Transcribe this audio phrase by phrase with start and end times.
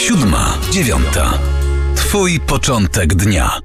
[0.00, 1.38] Siódma, dziewiąta.
[1.96, 3.58] Twój początek dnia.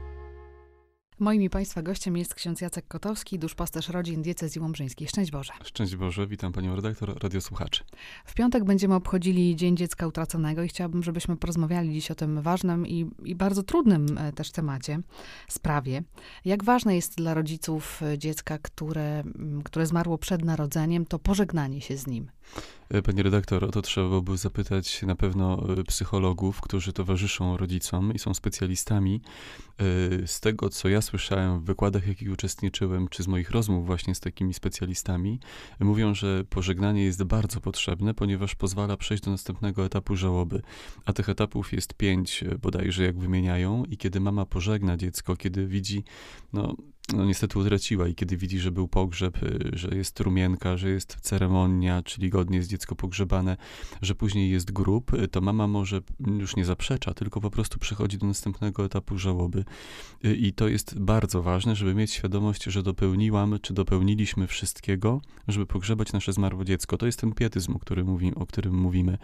[1.20, 5.08] Moim i Państwa gościem jest ksiądz Jacek Kotowski, duszpasterz rodzin diecezji łomżyńskiej.
[5.08, 5.54] Szczęść Boże.
[5.64, 7.84] Szczęść Boże, witam Panią redaktor, radiosłuchaczy.
[8.26, 12.88] W piątek będziemy obchodzili Dzień Dziecka Utraconego i chciałabym, żebyśmy porozmawiali dziś o tym ważnym
[12.88, 15.00] i, i bardzo trudnym e, też temacie,
[15.48, 16.04] sprawie.
[16.46, 19.24] Jak ważne jest dla rodziców e, dziecka, które,
[19.64, 22.32] które zmarło przed narodzeniem, to pożegnanie się z nim.
[22.90, 28.14] E, Pani redaktor, o to trzeba byłoby zapytać na pewno e, psychologów, którzy towarzyszą rodzicom
[28.14, 29.22] i są specjalistami.
[30.24, 33.86] E, Z tego, co ja słyszałem w wykładach, w jakich uczestniczyłem, czy z moich rozmów
[33.86, 35.40] właśnie z takimi specjalistami,
[35.80, 40.62] mówią, że pożegnanie jest bardzo potrzebne, ponieważ pozwala przejść do następnego etapu żałoby.
[41.06, 43.84] A tych etapów jest pięć bodajże, jak wymieniają.
[43.86, 46.04] I kiedy mama pożegna dziecko, kiedy widzi,
[46.54, 46.76] no,
[47.14, 51.18] no niestety utraciła i kiedy widzi, że był pogrzeb, y, że jest trumienka, że jest
[51.22, 53.58] ceremonia, czyli godnie jest dziecko pogrzebane,
[54.02, 58.18] że później jest grób, y, to mama może już nie zaprzecza, tylko po prostu przechodzi
[58.18, 59.66] do następnego etapu żałoby.
[60.26, 65.66] Y, I to jest bardzo ważne, żeby mieć świadomość, że dopełniłam, czy dopełniliśmy wszystkiego, żeby
[65.66, 66.98] pogrzebać nasze zmarłe dziecko.
[66.98, 69.18] To jest ten pietyzm, o którym, mówi, o którym mówimy.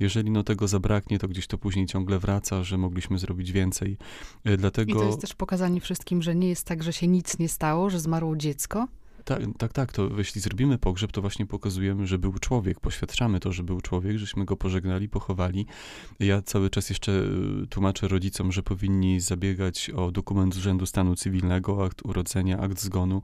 [0.00, 3.96] Jeżeli no tego zabraknie, to gdzieś to później ciągle wraca, że mogliśmy zrobić więcej.
[4.58, 4.92] Dlatego...
[4.92, 7.90] I to jest też pokazanie wszystkim, że nie jest tak, że się nic nie stało,
[7.90, 8.88] że zmarło dziecko.
[9.24, 9.92] Tak, tak, tak.
[9.92, 14.18] To jeśli zrobimy pogrzeb, to właśnie pokazujemy, że był człowiek, poświadczamy to, że był człowiek,
[14.18, 15.66] żeśmy go pożegnali, pochowali.
[16.20, 21.16] Ja cały czas jeszcze y, tłumaczę rodzicom, że powinni zabiegać o dokument z Urzędu Stanu
[21.16, 23.22] Cywilnego, akt urodzenia, akt zgonu,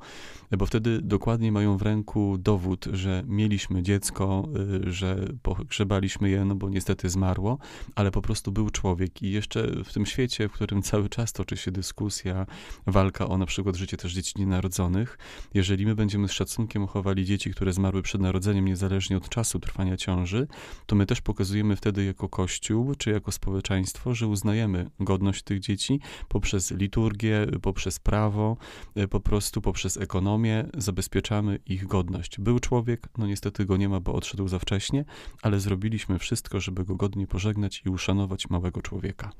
[0.58, 4.48] bo wtedy dokładnie mają w ręku dowód, że mieliśmy dziecko,
[4.86, 7.58] y, że pogrzebaliśmy je, no bo niestety zmarło,
[7.94, 9.22] ale po prostu był człowiek.
[9.22, 12.46] I jeszcze w tym świecie, w którym cały czas toczy się dyskusja,
[12.86, 15.18] walka o na przykład życie też dzieci nienarodzonych,
[15.54, 19.96] jeżeli my będziemy z szacunkiem chowali dzieci, które zmarły przed narodzeniem, niezależnie od czasu trwania
[19.96, 20.46] ciąży,
[20.86, 26.00] to my też pokazujemy wtedy jako Kościół, czy jako społeczeństwo, że uznajemy godność tych dzieci
[26.28, 28.56] poprzez liturgię, poprzez prawo,
[28.94, 32.40] e, po prostu poprzez ekonomię, zabezpieczamy ich godność.
[32.40, 35.04] Był człowiek, no niestety go nie ma, bo odszedł za wcześnie,
[35.42, 39.32] ale zrobiliśmy wszystko, żeby go godnie pożegnać i uszanować małego człowieka.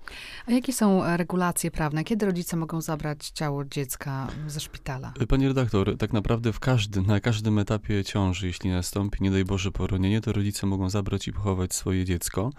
[0.47, 2.05] A jakie są e, regulacje prawne?
[2.05, 5.12] Kiedy rodzice mogą zabrać ciało dziecka ze szpitala?
[5.28, 9.71] Panie redaktor, tak naprawdę w każdym, na każdym etapie ciąży, jeśli nastąpi, nie daj Boże,
[9.71, 12.51] poronienie, to rodzice mogą zabrać i pochować swoje dziecko.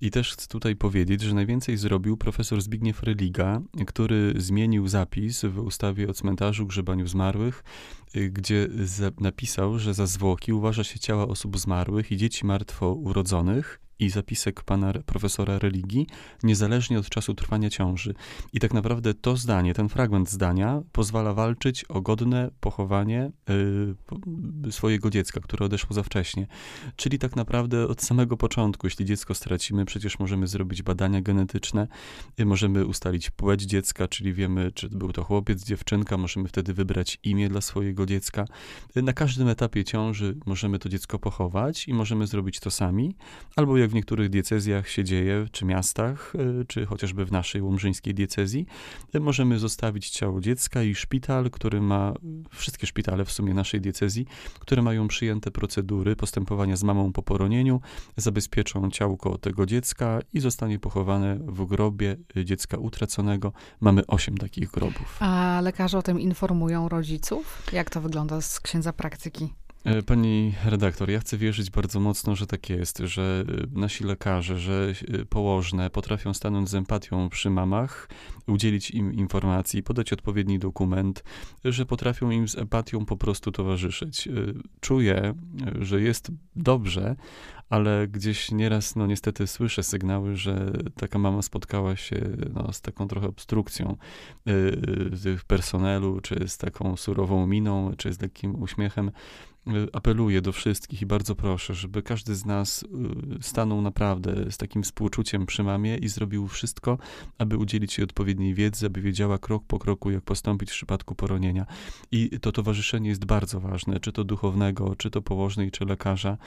[0.00, 5.58] I też chcę tutaj powiedzieć, że najwięcej zrobił profesor Zbigniew Religa, który zmienił zapis w
[5.58, 7.64] ustawie o cmentarzu, grzebaniu zmarłych,
[8.16, 8.68] y, gdzie
[9.20, 14.62] napisał, że za zwłoki uważa się ciała osób zmarłych i dzieci martwo urodzonych i zapisek
[14.62, 16.06] pana profesora religii,
[16.42, 18.14] niezależnie od czasu trwania ciąży.
[18.52, 23.30] I tak naprawdę to zdanie, ten fragment zdania pozwala walczyć o godne pochowanie
[24.66, 26.46] y, swojego dziecka, które odeszło za wcześnie.
[26.96, 31.88] Czyli tak naprawdę od samego początku, jeśli dziecko stracimy, przecież możemy zrobić badania genetyczne,
[32.40, 37.18] y, możemy ustalić płeć dziecka, czyli wiemy, czy był to chłopiec, dziewczynka, możemy wtedy wybrać
[37.22, 38.44] imię dla swojego dziecka.
[38.96, 43.16] Y, Na każdym etapie ciąży możemy to dziecko pochować i możemy zrobić to sami,
[43.56, 48.14] albo jak w niektórych diecezjach się dzieje, czy miastach, y, czy chociażby w naszej łomżyńskiej
[48.14, 48.66] diecezji,
[49.14, 52.14] y, możemy zostawić ciało dziecka i szpital, który ma,
[52.50, 54.26] wszystkie szpitale w sumie naszej diecezji,
[54.58, 57.80] które mają przyjęte procedury postępowania z mamą po poronieniu,
[58.16, 63.52] zabezpieczą ciałko tego dziecka i zostanie pochowane w grobie dziecka utraconego.
[63.80, 65.16] Mamy osiem takich grobów.
[65.20, 67.62] A lekarze o tym informują rodziców?
[67.72, 69.65] Jak to wygląda z księdza praktyki?
[69.86, 74.58] E, Pani redaktor, ja chcę wierzyć bardzo mocno, że tak jest, że e, nasi lekarze,
[74.58, 78.08] że e, położne potrafią stanąć z empatią przy mamach,
[78.46, 81.24] udzielić im informacji, podać odpowiedni dokument,
[81.64, 84.28] że potrafią im z empatią po prostu towarzyszyć.
[84.80, 85.34] Czuję,
[85.80, 87.16] że jest dobrze,
[87.70, 92.20] ale gdzieś nieraz, no niestety słyszę sygnały, że taka mama spotkała się
[92.54, 93.96] no, z taką trochę obstrukcją
[94.48, 99.10] y, personelu, czy z taką surową miną, czy z lekkim uśmiechem.
[99.68, 102.86] Y, Apeluję do wszystkich i bardzo proszę, żeby każdy z nas y,
[103.42, 106.98] stanął naprawdę z takim współczuciem przy mamie i zrobił wszystko,
[107.38, 111.66] aby udzielić jej odpowiedniej wiedzy, aby wiedziała krok po kroku, jak postąpić w przypadku poronienia.
[112.12, 116.38] I to towarzyszenie jest bardzo ważne, czy to duchownego, czy to położnej, czy lekarza.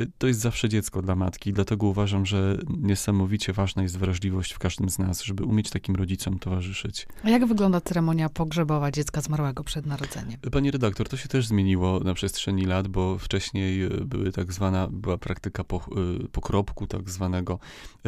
[0.00, 4.58] Y, To jest zawsze dziecko dla matki, dlatego uważam, że niesamowicie ważna jest wrażliwość w
[4.58, 7.06] każdym z nas, żeby umieć takim rodzicom towarzyszyć.
[7.22, 10.40] A jak wygląda ceremonia pogrzebowa dziecka zmarłego przed narodzeniem?
[10.52, 14.88] Pani redaktor, to się też zmieniło na przestrzeni lat, bo wcześniej e, były tak zwana,
[14.90, 17.58] była praktyka e, pokropku tak zwanego.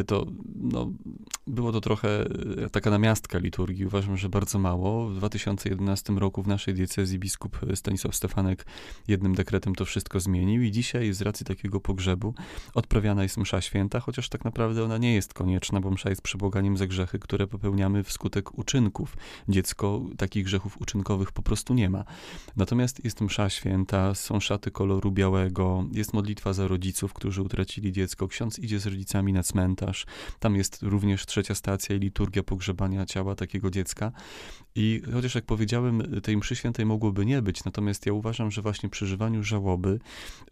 [0.06, 0.26] To
[0.56, 0.90] no,
[1.46, 2.24] było to trochę
[2.72, 3.86] taka namiastka liturgii.
[3.86, 5.08] Uważam, że bardzo mało.
[5.08, 8.66] W 2011 roku w naszej diecezji biskup Stanisław Stefanek
[9.08, 12.34] jednym dekretem to wszystko zmienił i dzisiaj z racji takiego pogrzebu
[12.74, 16.76] odprawiana jest msza święta, chociaż tak naprawdę ona nie jest konieczna, bo msza jest przebłaganiem
[16.76, 19.16] za grzechy, które popełniamy wskutek uczynków.
[19.48, 22.04] Dziecko takich grzechów uczynkowych po prostu nie ma.
[22.56, 28.28] Natomiast jest msza święta, są szaty koloru białego, jest modlitwa za rodziców, którzy utracili dziecko.
[28.28, 30.06] Ksiądz idzie z rodzicami na cmentarz.
[30.38, 34.12] Tam jest również trzecia stacja i liturgia pogrzebania ciała takiego dziecka.
[34.80, 38.88] I chociaż jak powiedziałem, tej mszy świętej mogłoby nie być, natomiast ja uważam, że właśnie
[38.88, 39.98] przy żywaniu żałoby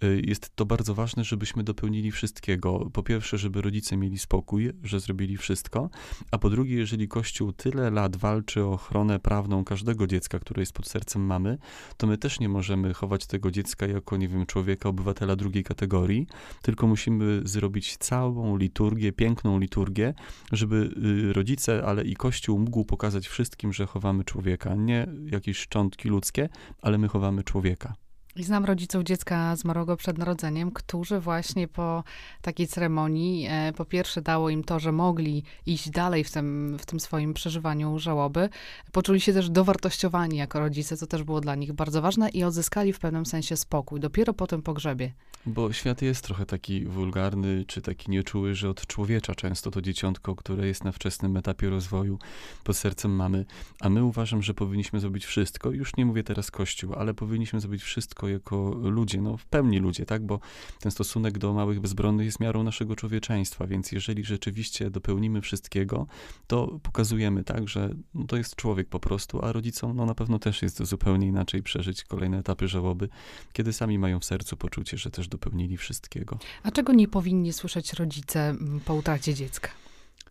[0.05, 2.91] y, jest to bardzo ważne, żebyśmy dopełnili wszystkiego.
[2.93, 5.91] Po pierwsze, żeby rodzice mieli spokój, że zrobili wszystko,
[6.31, 10.73] a po drugie, jeżeli Kościół tyle lat walczy o ochronę prawną każdego dziecka, które jest
[10.73, 11.59] pod sercem mamy,
[11.97, 16.27] to my też nie możemy chować tego dziecka jako, nie wiem, człowieka, obywatela drugiej kategorii,
[16.63, 20.15] tylko musimy zrobić całą liturgię, piękną liturgię,
[20.53, 20.91] żeby
[21.29, 24.75] y, rodzice, ale i Kościół mógł pokazać wszystkim, że chowamy człowieka.
[24.75, 26.49] Nie jakieś szczątki ludzkie,
[26.83, 27.95] ale my chowamy człowieka.
[28.37, 32.05] I znam rodziców dziecka zmarłego przed narodzeniem, którzy właśnie po
[32.43, 36.87] takiej ceremonii, e, po pierwsze dało im to, że mogli iść dalej w tym, w
[36.87, 38.49] tym swoim przeżywaniu żałoby,
[38.93, 42.93] poczuli się też dowartościowani jako rodzice, co też było dla nich bardzo ważne i odzyskali
[42.93, 45.13] w pewnym sensie spokój, dopiero po tym pogrzebie.
[45.47, 50.35] Bo świat jest trochę taki wulgarny, czy taki nieczuły, że od człowiecza często to dzieciątko,
[50.37, 52.19] które jest na wczesnym etapie rozwoju
[52.65, 53.45] pod sercem mamy,
[53.81, 57.83] a my uważam, że powinniśmy zrobić wszystko, już nie mówię teraz Kościół, ale powinniśmy zrobić
[57.83, 60.41] wszystko, jako ludzie, no w pełni ludzie, tak, bo
[60.81, 66.07] ten stosunek do małych bezbronnych jest miarą naszego człowieczeństwa, więc jeżeli rzeczywiście dopełnimy wszystkiego,
[66.47, 70.39] to pokazujemy, tak, że no, to jest człowiek po prostu, a rodzicom no na pewno
[70.39, 73.09] też jest zupełnie inaczej przeżyć kolejne etapy żałoby,
[73.53, 76.39] kiedy sami mają w sercu poczucie, że też dopełnili wszystkiego.
[76.63, 79.71] A czego nie powinni słyszeć rodzice po utracie dziecka?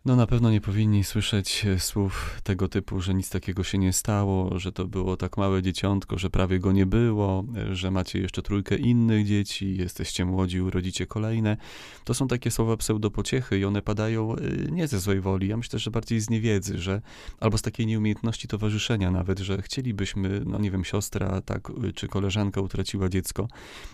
[0.06, 3.94] No na pewno nie powinni słyszeć e, słów tego typu, że nic takiego się nie
[3.94, 8.19] stało, że to było tak małe dzieciątko, że prawie go nie było, e, że macie
[8.19, 11.57] jeszcze trójkę innych dzieci, jesteście młodzi, urodzicie kolejne.
[12.04, 14.42] To są takie słowa pseudopociechy i one padają e,
[14.72, 17.02] nie ze złej woli, ja myślę, że bardziej z niewiedzy, że
[17.40, 22.62] albo z takiej nieumiejętności towarzyszenia nawet, że chcielibyśmy, no nie wiem, siostra tak, czy koleżanka
[22.62, 23.48] utraciła dziecko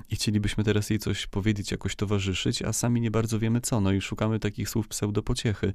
[0.10, 3.92] i chcielibyśmy teraz jej coś powiedzieć, jakoś towarzyszyć, a sami nie bardzo wiemy co, no
[3.92, 5.74] i szukamy takich słów pseudopociechy.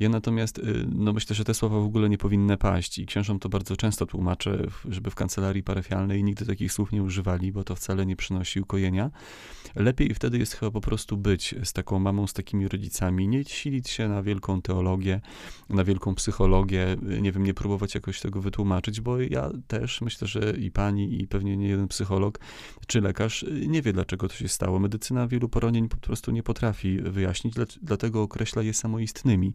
[0.00, 3.38] Ja natomiast, y, no myślę, że te słowa w ogóle nie powinny paść i księżom
[3.38, 7.74] to bardzo często tłumaczę, żeby w kancelarii parafialnej nigdy takich słów nie używali, bo to
[7.76, 9.10] wcale nie przynosi ukojenia.
[9.74, 13.90] Lepiej wtedy jest chyba po prostu być z taką mamą, z takimi rodzicami, nie silić
[13.90, 15.20] się na wielką teologię,
[15.68, 20.54] na wielką psychologię, nie wiem, nie próbować jakoś tego wytłumaczyć, bo ja też myślę, że
[20.58, 22.40] i pani, i pewnie nie jeden psycholog
[22.86, 24.78] czy lekarz nie wie, dlaczego to się stało.
[24.78, 29.52] Medycyna wielu poronień po prostu nie potrafi wyjaśnić, dlatego określa je samoistnymi.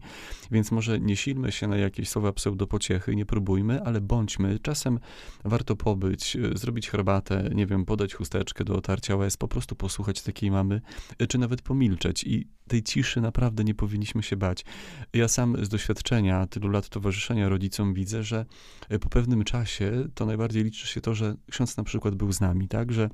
[0.50, 4.58] Więc może nie silmy się na jakieś słowa pseudopociechy, nie próbujmy, ale bądźmy.
[4.58, 4.98] Czasem
[5.44, 10.22] warto pobyć, e, zrobić herbatę, nie wiem, podać chusteczkę do otarcia łez, po prostu posłuchać
[10.22, 10.80] takiej mamy,
[11.18, 12.24] e, czy nawet pomilczeć.
[12.24, 14.64] I tej ciszy naprawdę nie powinniśmy się bać.
[15.12, 18.46] Ja sam z doświadczenia tylu lat towarzyszenia rodzicom widzę, że
[18.88, 22.40] e, po pewnym czasie to najbardziej liczy się to, że ksiądz na przykład był z
[22.40, 23.10] nami, tak, że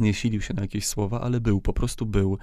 [0.00, 2.38] nie silił się na jakieś słowa, ale był, po prostu był.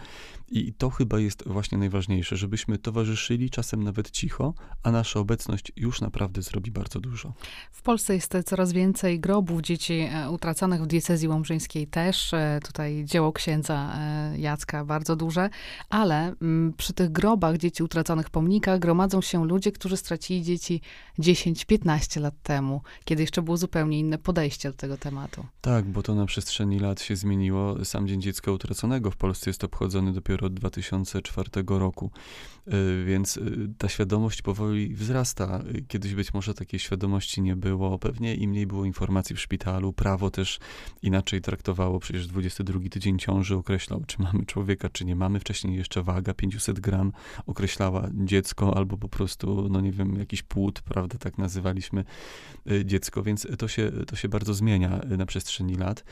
[0.52, 4.54] I to chyba jest właśnie najważniejsze, żebyśmy towarzyszyli czasem nawet cicho,
[4.84, 7.34] a nasza obecność już naprawdę zrobi bardzo dużo.
[7.72, 12.34] W Polsce jest coraz więcej grobów dzieci e, utraconych w diecezji łomżyńskiej też.
[12.34, 15.50] E, tutaj dzieło księdza e, Jacka bardzo duże,
[15.90, 20.82] ale mm, przy tych grobach dzieci utraconych pomnikach gromadzą się ludzie, którzy stracili dzieci
[21.20, 25.46] 10-15 lat temu, kiedy jeszcze było zupełnie inne podejście do tego tematu.
[25.62, 27.86] Tak, bo to na przestrzeni lat się zmieniło zmieniło.
[27.86, 32.12] Sam Dzień Dziecka Utraconego w Polsce jest obchodzony dopiero od 2004 roku,
[32.68, 35.64] y, więc y, ta świadomość powoli wzrasta.
[35.88, 39.94] Kiedyś być może takiej świadomości nie było, pewnie i mniej było informacji w szpitalu.
[39.94, 40.60] Prawo też
[41.02, 45.40] inaczej traktowało, przecież 22 tydzień ciąży określał, czy mamy człowieka, czy nie mamy.
[45.40, 47.12] Wcześniej jeszcze waga 500 gram
[47.46, 52.04] określała dziecko, albo po prostu, no nie wiem, jakiś płód, prawda, tak nazywaliśmy
[52.72, 56.04] y, dziecko, więc to się, to się bardzo zmienia na przestrzeni lat.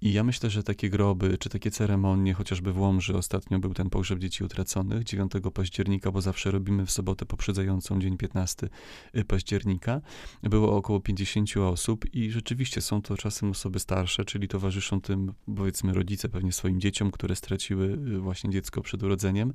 [0.00, 3.90] I ja myślę, że takie groby, czy takie ceremonie, chociażby w Łomży ostatnio był ten
[3.90, 8.68] pogrzeb dzieci utraconych 9 października, bo zawsze robimy w sobotę poprzedzającą dzień 15
[9.16, 10.00] y, października.
[10.42, 15.94] Było około 50 osób i rzeczywiście są to czasem osoby starsze, czyli towarzyszą tym, powiedzmy,
[15.94, 19.52] rodzice pewnie swoim dzieciom, które straciły y, właśnie dziecko przed urodzeniem,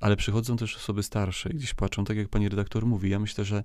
[0.00, 3.10] ale przychodzą też osoby starsze i gdzieś płaczą, tak jak pani redaktor mówi.
[3.10, 3.64] Ja myślę, że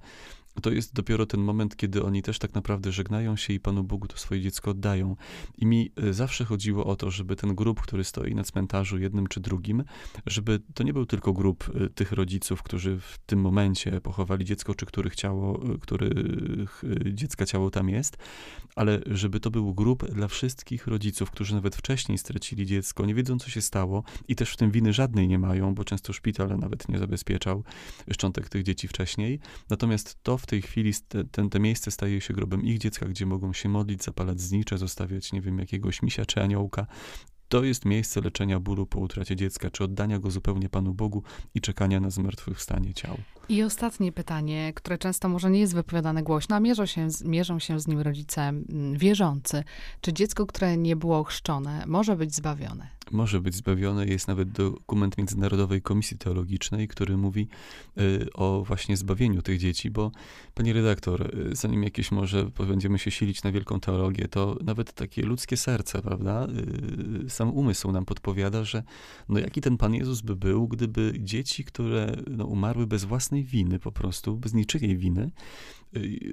[0.62, 4.08] to jest dopiero ten moment, kiedy oni też tak naprawdę żegnają się i Panu Bogu
[4.08, 5.15] to swoje dziecko oddają.
[5.58, 9.27] I mi y, zawsze chodziło o to, żeby ten grób, który stoi na cmentarzu jednym
[9.27, 9.84] czy drugim,
[10.25, 14.75] żeby to nie był tylko grób y, tych rodziców, którzy w tym momencie pochowali dziecko,
[14.75, 18.18] czy których ciało, y, których dziecka ciało tam jest,
[18.75, 23.39] ale żeby to był grób dla wszystkich rodziców, którzy nawet wcześniej stracili dziecko, nie wiedzą,
[23.39, 26.89] co się stało i też w tym winy żadnej nie mają, bo często szpital nawet
[26.89, 27.63] nie zabezpieczał
[28.12, 29.39] szczątek tych dzieci wcześniej.
[29.70, 30.91] Natomiast to w tej chwili,
[31.31, 35.34] ten, te miejsce staje się grobem ich dziecka, gdzie mogą się modlić, zapalać znicze, zostawiać,
[35.34, 36.88] nie wiem, jakiegoś misia czy aniołka.
[37.50, 41.24] To jest miejsce leczenia bólu po utracie dziecka, czy oddania go zupełnie Panu Bogu
[41.55, 43.17] i czekania na zmartwychwstanie ciał.
[43.50, 47.79] I ostatnie pytanie, które często może nie jest wypowiadane głośno, a mierzą się, mierzą się
[47.79, 49.63] z nim rodzice mm, wierzący.
[50.01, 52.88] Czy dziecko, które nie było chrzczone, może być zbawione?
[53.12, 54.08] Może być zbawione.
[54.08, 57.48] Jest nawet dokument Międzynarodowej Komisji Teologicznej, który mówi
[57.98, 60.12] y, o właśnie zbawieniu tych dzieci, bo
[60.54, 65.22] pani redaktor, y, zanim jakieś może będziemy się silić na wielką teologię, to nawet takie
[65.22, 66.48] ludzkie serce, prawda,
[67.25, 68.84] y, sam umysł nam podpowiada, że
[69.30, 73.80] no jaki ten Pan Jezus by był, gdyby dzieci, które no, umarły bez własnej winy
[73.80, 75.32] po prostu, bez niczyjej winy,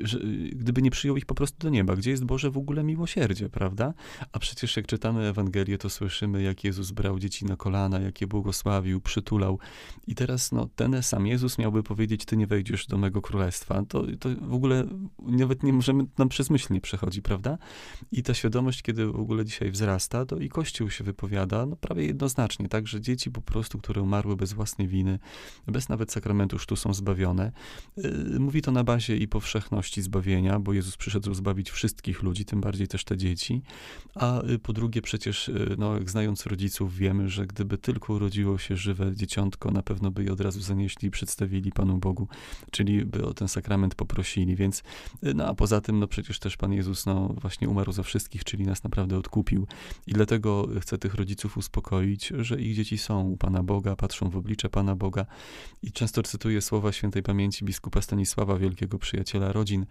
[0.02, 0.18] że,
[0.52, 3.94] gdyby nie przyjął ich po prostu do nieba, gdzie jest Boże w ogóle miłosierdzie, prawda?
[4.32, 8.26] A przecież jak czytamy Ewangelię, to słyszymy, jak Jezus brał dzieci na kolana, jak je
[8.26, 9.58] błogosławił, przytulał.
[10.06, 13.82] I teraz no, ten sam Jezus miałby powiedzieć, ty nie wejdziesz do mego królestwa.
[13.88, 14.84] To, to w ogóle
[15.18, 17.58] nawet nie możemy, nam przez myśl nie przechodzi, prawda?
[18.12, 22.06] I ta świadomość, kiedy w ogóle dzisiaj wzrasta, to i Kościół się wypowiada, no prawie
[22.06, 25.18] jednoznacznie, tak, że dzieci po prostu, które umarły bez własnej winy,
[25.66, 27.52] bez nawet sakramentu sztu są zbawione.
[27.96, 32.60] Yy, mówi to na bazie i powszechności zbawienia, bo Jezus przyszedł zbawić wszystkich ludzi, tym
[32.60, 33.62] bardziej też te dzieci.
[34.14, 36.55] A y, po drugie przecież, y, no, znając rodziców,
[36.88, 41.08] wiemy, że gdyby tylko urodziło się żywe dzieciątko, na pewno by je od razu zanieśli
[41.08, 42.28] i przedstawili Panu Bogu,
[42.70, 44.82] czyli by o ten sakrament poprosili, więc
[45.24, 48.44] y, no a poza tym, no przecież też Pan Jezus, no właśnie umarł za wszystkich,
[48.44, 49.66] czyli nas naprawdę odkupił.
[50.06, 54.36] I dlatego chcę tych rodziców uspokoić, że ich dzieci są u Pana Boga, patrzą w
[54.36, 55.26] oblicze Pana Boga.
[55.82, 59.86] I często cytuję słowa świętej pamięci biskupa Stanisława, wielkiego przyjaciela rodzin,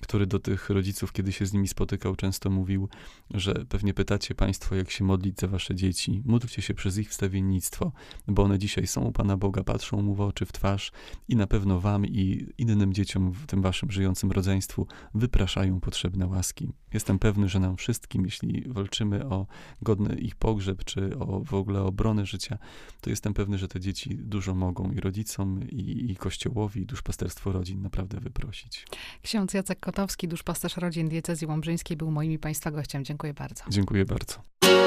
[0.00, 2.88] który do tych rodziców, kiedy się z nimi spotykał, często mówił,
[3.30, 6.22] że pewnie pytacie Państwo, jak się modlić za Wasze dzieci.
[6.24, 7.92] Módlcie się przez ich wstawiennictwo,
[8.28, 10.92] bo one dzisiaj są u Pana Boga, patrzą Mu w oczy, w twarz
[11.28, 16.72] i na pewno Wam i innym dzieciom w tym Waszym żyjącym rodzeństwu wypraszają potrzebne łaski.
[16.92, 19.46] Jestem pewny, że nam wszystkim, jeśli walczymy o
[19.82, 22.58] godny ich pogrzeb, czy o, w ogóle obronę życia,
[23.00, 27.52] to jestem pewny, że te dzieci dużo mogą i rodzicom, i, i Kościołowi, i duszpasterstwo
[27.52, 28.86] rodzin naprawdę wyprosić.
[29.22, 33.04] Ksiądz Jacek Kotowski, duszpasterz rodzin diecezji łomżyńskiej, był moim i Państwa gościem.
[33.04, 33.64] Dziękuję bardzo.
[33.68, 34.34] Dziękuję bardzo.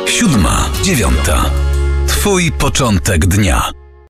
[0.05, 1.51] Siódma, dziewiąta.
[2.07, 3.71] Twój początek dnia.